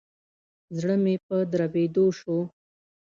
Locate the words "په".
1.27-1.35